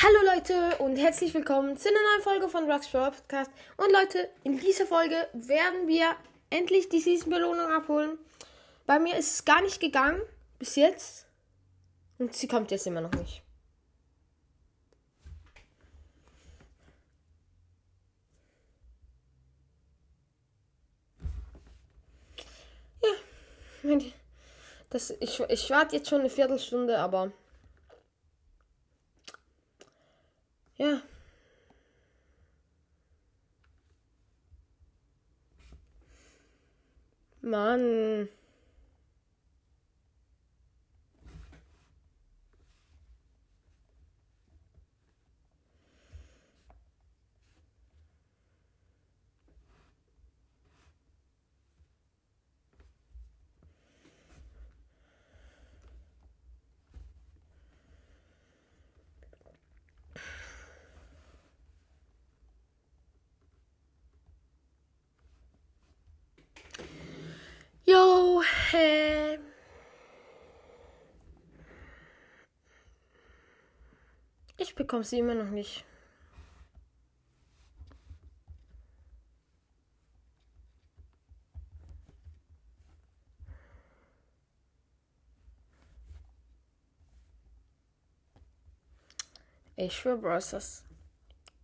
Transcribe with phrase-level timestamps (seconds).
[0.00, 3.50] Hallo Leute und herzlich willkommen zu einer neuen Folge von Rocks Podcast.
[3.76, 6.14] Und Leute, in dieser Folge werden wir
[6.50, 8.16] endlich die Season-Belohnung abholen.
[8.86, 10.22] Bei mir ist es gar nicht gegangen
[10.60, 11.26] bis jetzt.
[12.18, 13.42] Und sie kommt jetzt immer noch nicht.
[23.82, 23.98] Ja,
[24.90, 27.32] das, ich, ich warte jetzt schon eine Viertelstunde, aber
[30.78, 31.02] Ja.
[37.42, 38.28] Mann.
[68.74, 69.38] Äh.
[74.56, 75.84] Ich bekomme sie immer noch nicht.
[89.80, 90.84] Ich schwöre, Bros,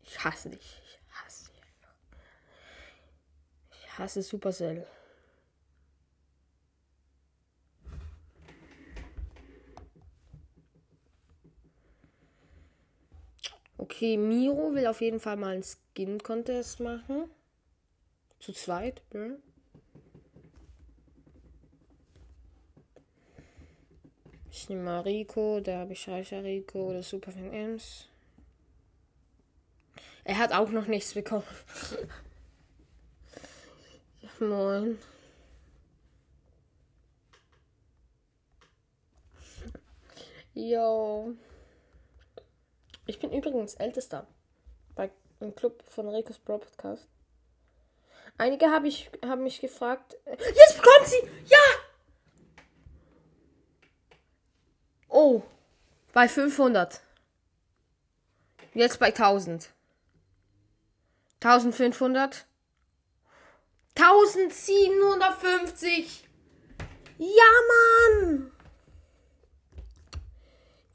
[0.04, 0.60] Ich hasse dich.
[0.60, 1.62] Ich hasse dich.
[3.72, 4.86] Ich hasse Supercell.
[14.04, 17.30] Okay, Miro will auf jeden Fall mal einen Skin-Contest machen.
[18.38, 19.38] Zu zweit, ne?
[24.50, 28.06] Ich nehme mal Rico, da habe ich Reicher Rico oder Superfan Ems.
[30.24, 31.44] Er hat auch noch nichts bekommen.
[34.38, 34.98] moin.
[40.52, 41.34] Yo.
[43.06, 44.26] Ich bin übrigens ältester
[44.94, 45.10] bei
[45.40, 47.06] im Club von Ricos Bro Podcast.
[48.38, 50.16] Einige hab ich, haben mich gefragt.
[50.24, 51.20] Äh, jetzt bekommt sie!
[51.46, 51.58] Ja!
[55.08, 55.42] Oh,
[56.12, 57.00] bei 500.
[58.72, 59.70] Jetzt bei 1000.
[61.40, 62.46] 1500.
[63.96, 66.28] 1750.
[67.18, 67.28] Ja,
[67.68, 68.50] Mann!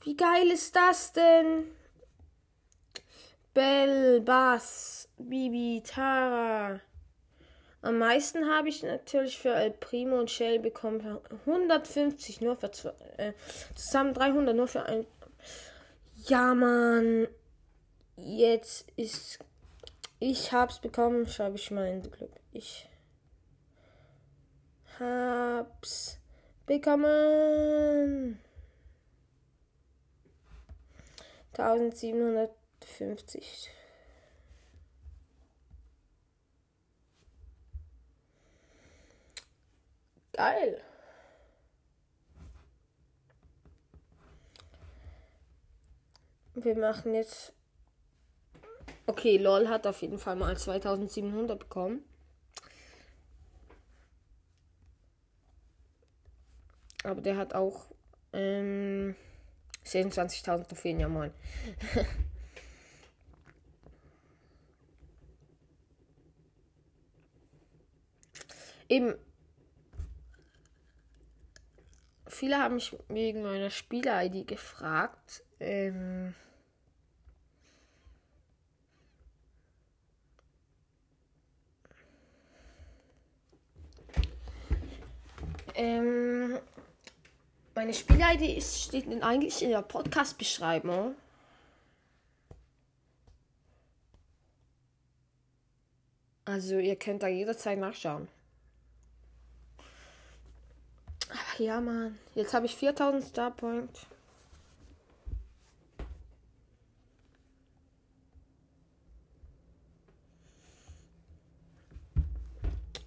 [0.04, 1.79] Wie geil ist das denn?
[3.54, 6.82] Bell, Bass, Bibi, Tara.
[7.82, 11.20] Am meisten habe ich natürlich für El Primo und Shell bekommen.
[11.46, 13.34] 150 nur für zwei, äh,
[13.76, 15.06] zusammen 300 nur für ein.
[16.28, 17.28] Ja, Mann.
[18.18, 19.40] Jetzt ist.
[20.20, 21.26] Ich hab's bekommen.
[21.28, 22.32] Schreibe ich mal in Club.
[22.52, 22.90] Ich
[25.00, 26.20] hab's
[26.66, 28.40] bekommen.
[31.54, 32.59] 1700
[32.90, 33.70] 50.
[40.34, 40.82] Geil.
[46.56, 47.54] Wir machen jetzt.
[49.06, 52.04] Okay, LOL hat auf jeden Fall mal 2700 bekommen.
[57.04, 57.86] Aber der hat auch
[58.34, 59.16] ähm,
[59.86, 61.32] 26.000 Trophäen, ja moin.
[68.90, 69.16] eben
[72.40, 75.44] viele haben mich wegen meiner Spieler-ID gefragt.
[75.60, 76.34] Ähm,
[85.76, 86.60] ähm,
[87.76, 91.16] meine Spieler-ID steht eigentlich in der Podcast-Beschreibung.
[96.46, 98.28] Also ihr könnt da jederzeit nachschauen.
[101.60, 102.18] Ja, Mann.
[102.36, 103.90] Jetzt habe ich 4000 Star Point.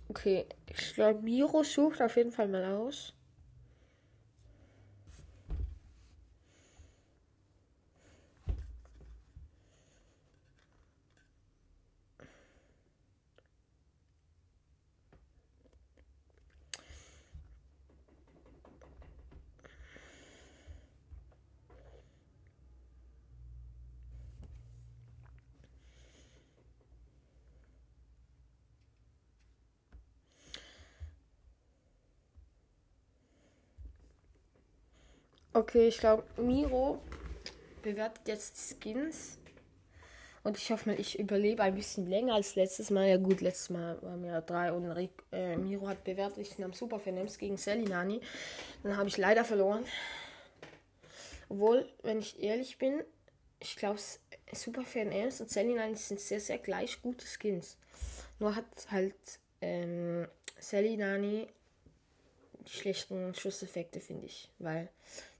[0.09, 3.15] Okay, ich glaube, Miro sucht auf jeden Fall mal aus.
[35.55, 36.99] Okay, ich glaube, Miro
[37.83, 39.37] bewertet jetzt die Skins.
[40.45, 43.07] Und ich hoffe mal, ich überlebe ein bisschen länger als letztes Mal.
[43.07, 46.73] Ja gut, letztes Mal waren wir drei und Rick, äh, Miro hat bewertet, ich nahm
[46.73, 48.23] Super Fanems gegen Selinani.
[48.83, 49.85] Dann habe ich leider verloren.
[51.51, 53.05] Obwohl, wenn ich ehrlich bin,
[53.61, 54.01] ich glaube,
[54.53, 57.77] Super Fanems und Selinani sind sehr, sehr gleich gute Skins.
[58.39, 59.15] Nur hat halt
[59.61, 60.27] ähm,
[60.59, 61.47] Selinani
[62.67, 64.51] die schlechten Schusseffekte, finde ich.
[64.59, 64.89] Weil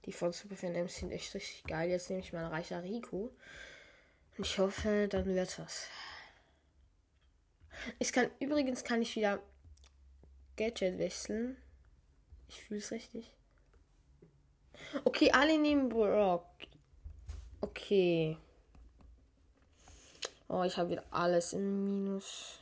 [0.05, 1.89] die von Super Fanems sind echt richtig geil.
[1.89, 3.31] Jetzt nehme ich mal Reicher Rico.
[4.37, 5.87] Ich hoffe, dann wird was.
[7.99, 9.41] Ich kann, übrigens kann ich wieder
[10.55, 11.57] Gadget wechseln.
[12.47, 13.33] Ich fühle es richtig.
[15.03, 16.45] Okay, alle nehmen Brock.
[17.61, 18.37] Okay.
[20.47, 22.59] Oh, ich habe wieder alles im Minus.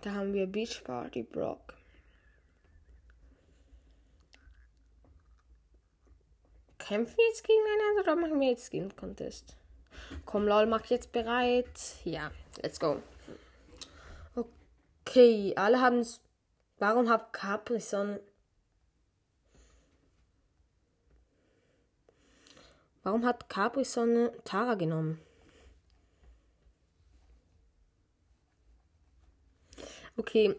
[0.00, 1.77] Da haben wir Beach Party Brock.
[6.88, 9.56] Kämpfen wir jetzt gegeneinander oder machen wir jetzt Skin Contest?
[10.24, 11.68] Komm, lol, mach jetzt bereit.
[12.04, 12.30] Ja,
[12.62, 13.02] let's go.
[15.04, 16.20] Okay, alle haben es.
[16.78, 18.20] Warum hat Capri Sonne.
[23.02, 25.20] Warum hat Capri Sonne Tara genommen?
[30.16, 30.56] Okay.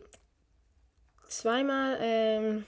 [1.28, 2.66] Zweimal, ähm.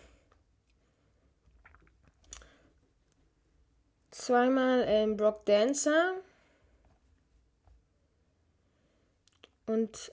[4.22, 6.14] Zweimal ähm, Brock Dancer
[9.66, 10.12] und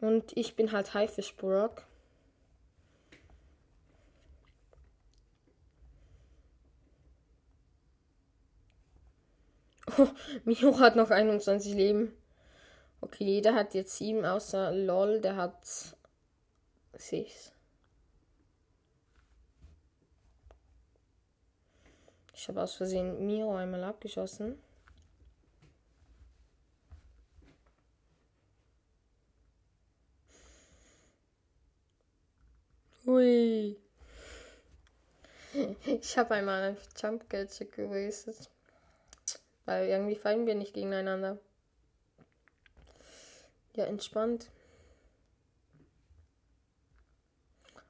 [0.00, 1.84] Und ich bin halt Haifisch Brock.
[9.98, 10.08] Oh,
[10.44, 12.12] Mio hat noch 21 Leben.
[13.00, 15.96] Okay, jeder hat jetzt sieben, außer LOL, der hat
[16.94, 17.52] sechs.
[22.34, 24.58] Ich habe aus Versehen Miro einmal abgeschossen.
[33.06, 33.76] Hui.
[35.86, 38.50] Ich habe einmal ein Jump Gadget gewastet.
[39.64, 41.38] Weil irgendwie fallen wir nicht gegeneinander.
[43.76, 44.50] Ja, entspannt.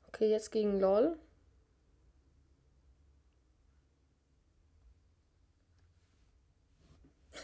[0.08, 1.16] Okay, jetzt gegen LOL.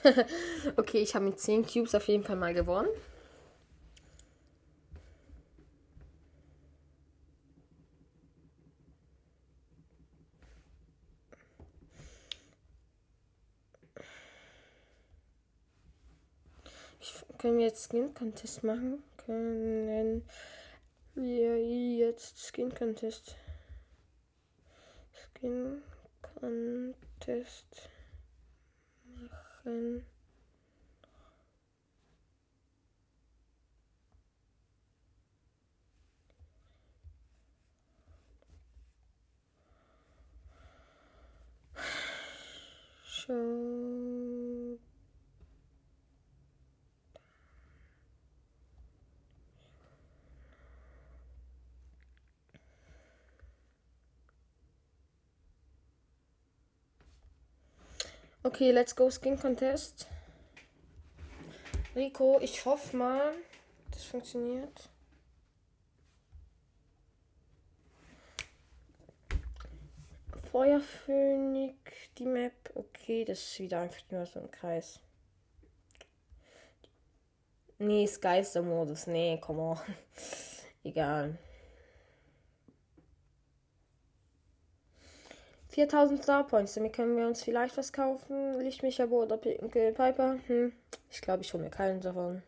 [0.77, 2.89] okay, ich habe mit 10 Cubes auf jeden Fall mal gewonnen.
[17.43, 19.03] Können wir jetzt Skin Contest machen?
[19.17, 20.25] Können
[21.17, 23.35] wir jetzt Skin Contest?
[25.13, 25.83] Skin
[26.23, 27.89] Contest
[29.65, 30.07] machen.
[43.05, 44.79] Show.
[58.45, 60.09] Okay, let's go Skin Contest.
[61.95, 63.35] Rico, ich hoffe mal,
[63.93, 64.89] das funktioniert.
[70.51, 72.53] Feuerphönik, die Map.
[72.75, 74.99] Okay, das ist wieder einfach nur so ein Kreis.
[77.79, 79.07] Nee, ist Geistermodus.
[79.07, 79.79] Nee, komm on.
[80.83, 81.39] Egal.
[85.73, 86.75] 4000 Star Points.
[86.75, 88.61] Damit können wir uns vielleicht was kaufen.
[88.61, 90.39] Lichtmechaber oder Pinke Piper.
[90.47, 90.73] Hm.
[91.11, 92.43] Ich glaube, ich hole mir keinen davon.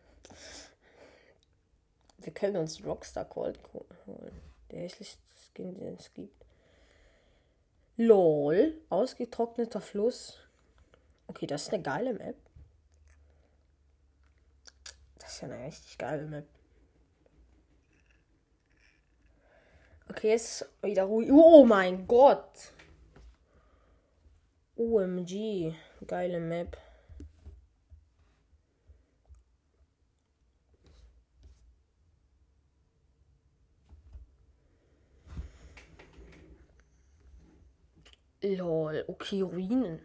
[2.19, 4.41] Wir können uns Rockstar Cold holen.
[4.71, 6.45] Der hässlichste Skin, den es gibt.
[7.97, 8.79] LOL.
[8.89, 10.37] Ausgetrockneter Fluss.
[11.27, 12.35] Okay, das ist eine geile Map.
[15.17, 16.45] Das ist ja eine richtig geile Map.
[20.09, 21.31] Okay, jetzt wieder ruhig.
[21.31, 22.74] Oh mein Gott.
[24.77, 25.73] OMG,
[26.05, 26.77] geile Map.
[38.41, 39.99] Lol, okay, Ruinen.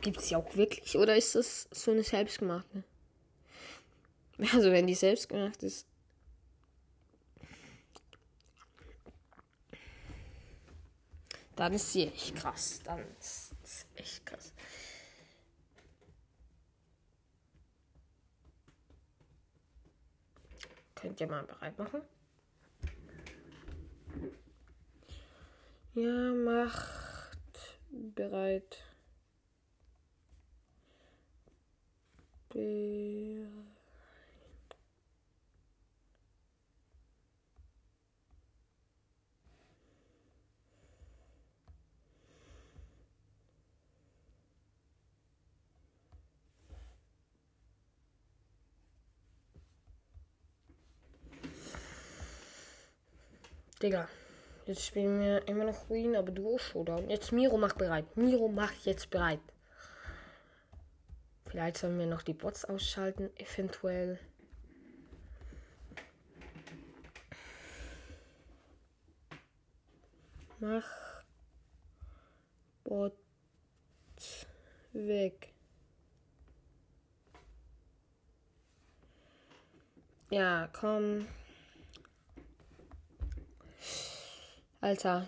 [0.00, 2.84] Gibt es die auch wirklich oder ist das so eine selbstgemachte?
[4.52, 5.86] Also wenn die selbstgemacht ist.
[11.54, 12.80] Dann ist sie echt krass.
[12.84, 14.52] Dann ist es echt krass.
[20.94, 22.02] Könnt ihr mal bereit machen?
[25.94, 28.82] Ja, macht bereit.
[32.48, 33.75] Bereit.
[53.82, 54.08] Digga.
[54.64, 57.08] Jetzt spielen wir immer noch Queen, aber Duo Showdown.
[57.08, 58.16] Jetzt Miro macht bereit.
[58.16, 59.40] Miro macht jetzt bereit.
[61.46, 64.18] Vielleicht sollen wir noch die Bots ausschalten, eventuell.
[70.58, 70.86] Mach
[72.82, 73.14] Bot
[74.92, 75.52] weg.
[80.30, 81.26] Ja, komm.
[84.86, 85.26] Alter.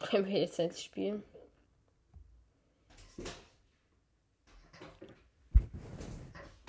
[0.00, 1.22] Können wir jetzt nicht spielen?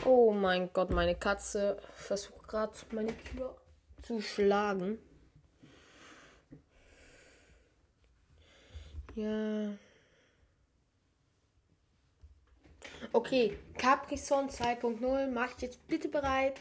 [0.03, 3.55] Oh mein Gott, meine Katze versucht gerade meine Tür
[4.01, 4.99] zu schlagen.
[9.15, 9.77] Ja.
[13.11, 16.59] Okay, Capri-Son 2.0, macht jetzt bitte bereit.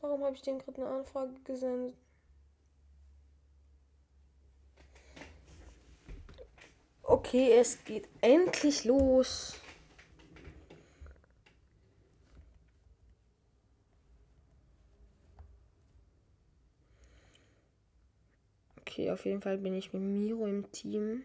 [0.00, 1.94] Warum habe ich den gerade eine Anfrage gesendet?
[7.02, 9.60] Okay, es geht endlich los.
[18.80, 21.24] Okay, auf jeden Fall bin ich mit Miro im Team.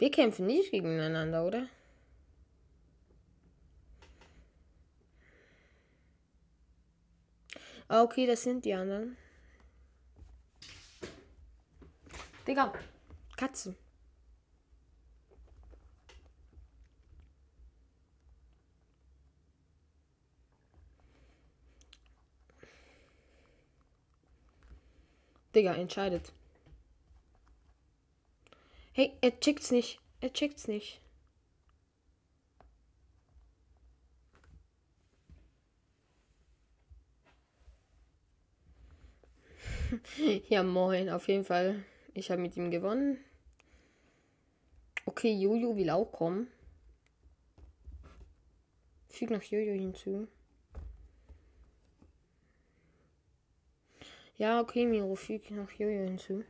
[0.00, 1.68] Wir kämpfen nicht gegeneinander, oder?
[7.86, 9.18] Ah, okay, das sind die anderen.
[12.46, 12.72] Digga,
[13.36, 13.76] Katzen.
[25.54, 26.32] Digga, entscheidet.
[28.92, 30.00] Hey, er checkt's nicht.
[30.20, 31.00] Er checkt's nicht.
[40.48, 41.84] ja, moin, auf jeden Fall.
[42.14, 43.18] Ich habe mit ihm gewonnen.
[45.06, 46.48] Okay, Jojo will auch kommen.
[49.08, 50.28] Füg noch Jojo hinzu.
[54.36, 56.44] Ja, okay, Miro, füg noch Jojo hinzu.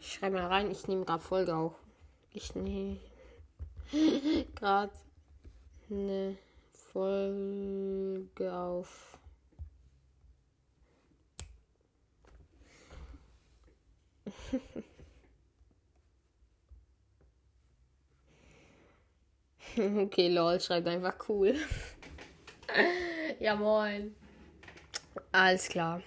[0.00, 1.74] Ich schreibe mal rein, ich nehme gerade Folge auf.
[2.32, 2.98] Ich nehme
[4.54, 4.92] gerade
[5.90, 6.38] eine
[6.92, 9.18] Folge auf.
[19.76, 21.54] okay, lol, schreibt einfach cool.
[23.40, 24.14] ja, moin.
[25.32, 26.02] Alles klar.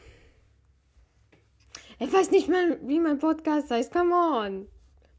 [2.01, 3.93] Ich weiß nicht mal, wie mein Podcast heißt.
[3.93, 4.67] Come on.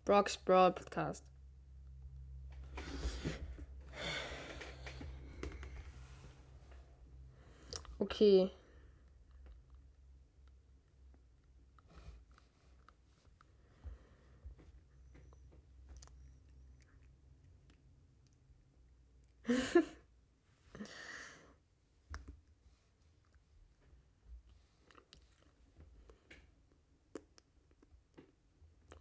[0.05, 1.25] Brock's Broad Podcast.
[8.01, 8.51] Okay.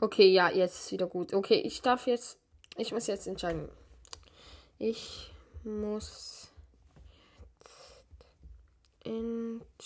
[0.04, 1.32] Okay, ja, jetzt ist wieder gut.
[1.32, 2.40] Okay, ich darf jetzt.
[2.76, 3.70] Ich muss jetzt entscheiden.
[4.80, 5.32] Ich
[5.64, 6.52] muss
[9.04, 9.78] entscheiden.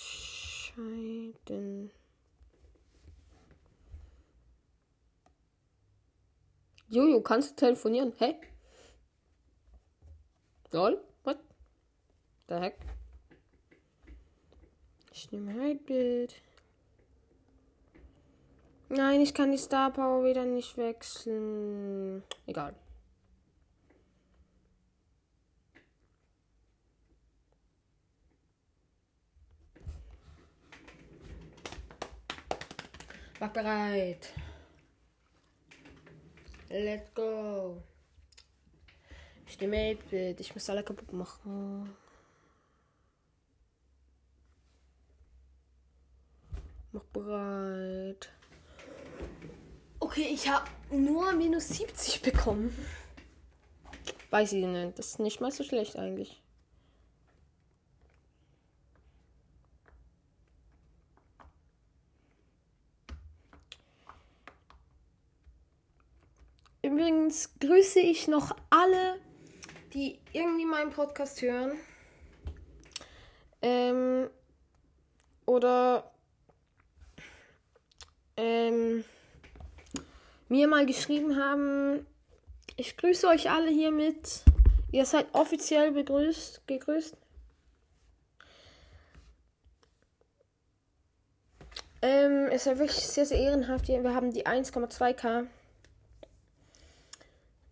[6.88, 8.14] Jojo, kannst du telefonieren?
[8.18, 8.38] Hey?
[10.72, 11.04] Lol?
[11.26, 11.40] What?
[12.48, 12.78] The heck?
[15.12, 16.36] Ich nehme Hybrid.
[18.90, 22.24] Nein, ich kann die Star Power wieder nicht wechseln.
[22.46, 22.76] Egal.
[33.40, 34.32] Mach bereit.
[36.70, 37.82] Let's go.
[39.46, 40.40] Ich Stimme mit.
[40.40, 41.96] Ich muss alle kaputt machen.
[46.92, 48.32] Mach bereit.
[50.18, 52.74] Okay, ich habe nur minus 70 bekommen.
[54.30, 54.98] Weiß ich nicht.
[54.98, 56.42] Das ist nicht mal so schlecht eigentlich.
[66.82, 69.20] Übrigens grüße ich noch alle,
[69.94, 71.74] die irgendwie meinen Podcast hören.
[73.62, 74.30] Ähm,
[75.46, 76.10] oder
[78.38, 79.04] ähm,
[80.50, 82.06] mir mal geschrieben haben,
[82.78, 84.44] ich grüße euch alle hiermit.
[84.92, 87.18] Ihr seid offiziell begrüßt, gegrüßt.
[92.02, 93.88] Ähm, es ist wirklich sehr, sehr ehrenhaft.
[93.88, 95.48] Wir haben die 1,2k.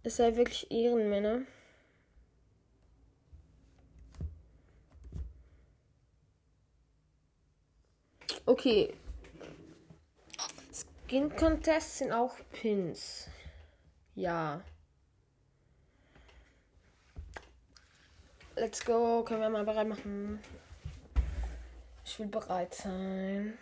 [0.04, 1.42] Es sei wirklich Ehrenmänner.
[8.46, 8.94] Okay.
[11.06, 13.28] Skin Contest sind auch Pins.
[14.16, 14.62] Ja.
[18.56, 19.24] Let's go.
[19.24, 20.40] Können wir mal bereit machen?
[22.06, 23.58] Ich will bereit sein.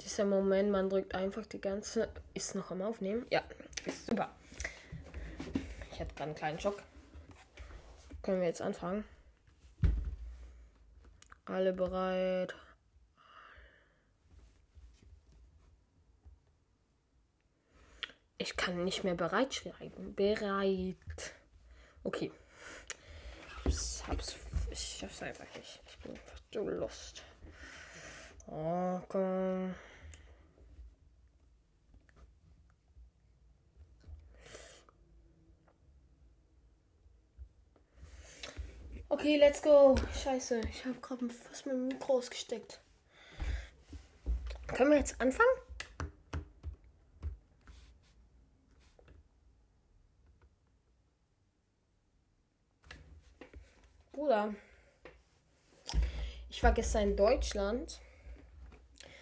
[0.00, 2.08] Dieser Moment, man drückt einfach die ganze.
[2.34, 3.24] Ist noch am Aufnehmen?
[3.30, 3.42] Ja,
[3.86, 4.30] ist super.
[5.90, 6.82] Ich hatte gerade einen kleinen Schock.
[8.22, 9.04] Können wir jetzt anfangen?
[11.46, 12.54] Alle bereit.
[18.38, 20.14] Ich kann nicht mehr bereit schreiben.
[20.14, 21.34] Bereit.
[22.02, 22.32] Okay.
[23.64, 24.36] Ich hab's.
[24.70, 25.80] Ich schaff's einfach nicht.
[25.86, 27.22] Ich bin einfach so lost.
[28.46, 29.00] Oh,
[39.14, 39.94] Okay, let's go.
[40.24, 42.80] Scheiße, ich habe gerade fast mein Mikro ausgesteckt.
[44.66, 45.48] Können wir jetzt anfangen?
[54.10, 54.52] Bruder,
[56.50, 58.00] ich war gestern in Deutschland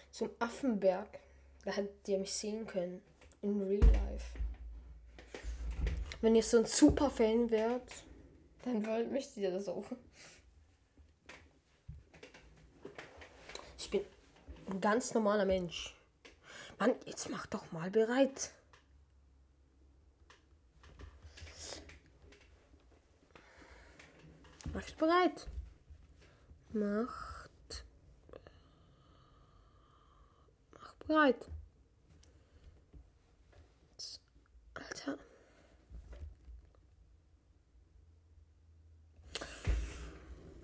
[0.09, 1.19] zum Affenberg.
[1.65, 3.03] Da hättet ihr mich sehen können.
[3.43, 4.39] In real life.
[6.21, 8.05] Wenn ihr so ein super Fan wärt,
[8.63, 9.85] dann wollt möchtet ihr das auch.
[13.77, 14.01] Ich bin
[14.69, 15.95] ein ganz normaler Mensch.
[16.79, 18.51] Mann, jetzt mach doch mal bereit.
[24.73, 25.47] Macht bereit.
[26.71, 27.85] Macht.
[30.71, 31.49] Mach bereit.
[34.73, 35.17] Alter.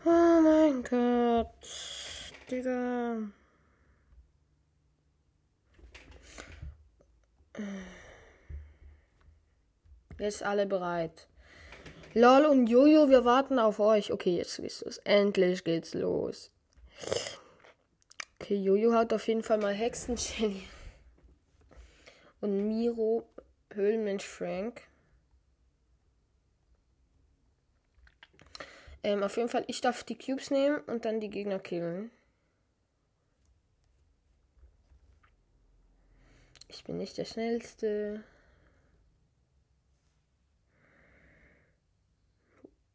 [0.06, 1.48] Oh mein Gott.
[2.60, 3.18] Digga.
[10.18, 11.28] Jetzt alle bereit.
[12.14, 14.12] Lol und Jojo, wir warten auf euch.
[14.12, 14.98] Okay, jetzt geht's los.
[15.06, 16.52] Endlich geht's los.
[18.40, 20.68] Okay, Jojo hat auf jeden Fall mal Hexenshelly.
[22.42, 23.24] Und Miro,
[23.74, 24.82] Höhlenmensch Frank.
[29.04, 32.12] Ähm, auf jeden Fall, ich darf die Cubes nehmen und dann die Gegner killen.
[36.70, 38.24] Ich bin nicht der Schnellste.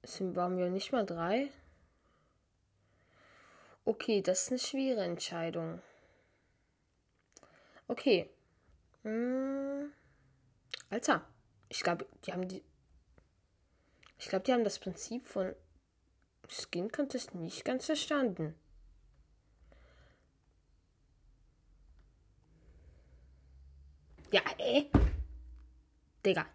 [0.02, 1.48] Sind, waren wir nicht mal drei?
[3.84, 5.80] Okay, das ist eine schwere Entscheidung.
[7.86, 8.28] Okay.
[9.04, 9.92] Hm.
[10.90, 11.24] Alter,
[11.68, 12.64] ich glaube, die haben die.
[14.18, 15.54] Ich glaube, die haben das Prinzip von
[16.48, 18.56] Skin Contest nicht ganz verstanden.
[24.34, 24.90] Ja, ey.
[26.24, 26.46] Digga.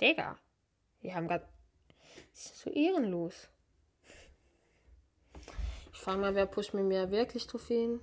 [0.00, 0.36] Digga.
[1.00, 1.46] Wir haben gerade.
[2.32, 3.48] Das ist so ehrenlos.
[6.00, 8.00] Ich frage mal, wer pusht mir mehr wirklich Trophäen?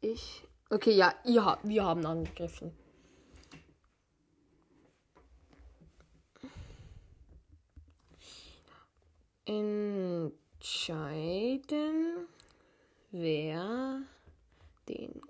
[0.00, 2.70] Ich Okay, ja, ihr habt, wir haben angegriffen.
[9.44, 10.28] Entscheiden,
[13.10, 14.02] wer
[14.88, 15.20] den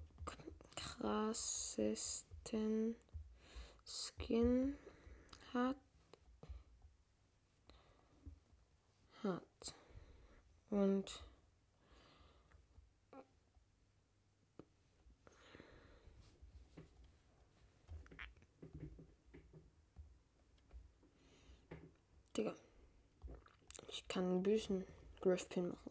[0.77, 2.27] krassesten
[3.87, 4.77] Skin.
[5.55, 5.88] Hat.
[10.71, 11.23] Und
[22.37, 22.55] Digga.
[23.89, 24.85] Ich kann bösen
[25.21, 25.91] Griffpin machen.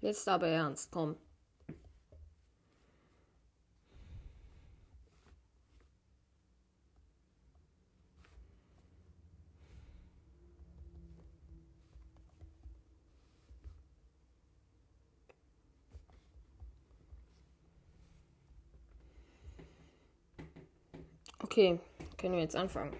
[0.00, 1.16] Jetzt aber ernst, komm.
[21.40, 21.80] Okay,
[22.16, 22.92] können wir jetzt anfangen.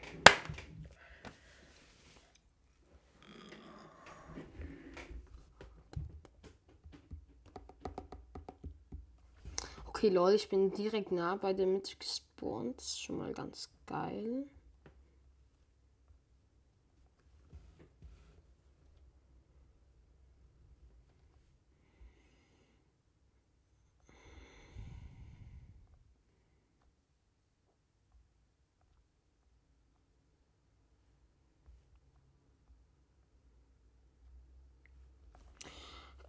[9.99, 12.81] Okay, lol, ich bin direkt nah bei der Mitte gespawnt.
[12.83, 14.47] Schon mal ganz geil.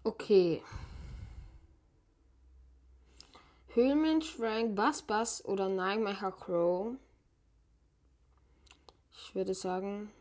[0.04, 0.64] Okay.
[3.80, 6.98] Höhlenmensch, Frank, Bass Bass oder Nightmare Crow.
[9.14, 10.12] Ich würde sagen,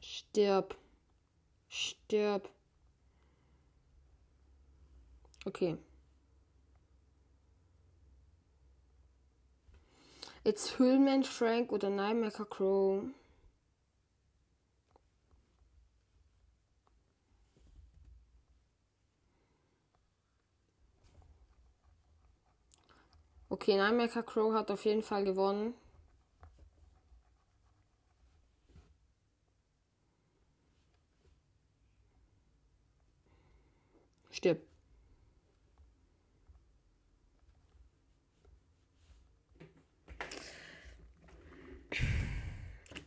[0.00, 0.76] stirb.
[1.68, 2.50] Stirb.
[5.44, 5.78] Okay.
[10.42, 13.04] Jetzt Höhlenmensch, Frank oder Nightmare Crow.
[23.52, 25.74] Okay, Nightmare Crow hat auf jeden Fall gewonnen.
[34.30, 34.60] Stirb.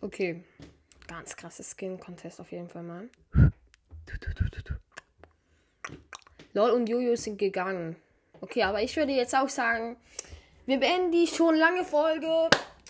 [0.02, 0.44] Okay.
[1.08, 3.10] Ganz krasses Skin-Contest auf jeden Fall mal.
[6.52, 7.96] Lol und Jojo sind gegangen.
[8.42, 9.96] Okay, aber ich würde jetzt auch sagen,
[10.66, 12.50] wir beenden die schon lange Folge.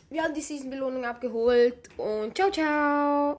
[0.09, 3.23] Wir haben die Season-Belohnung abgeholt und ciao, ciao.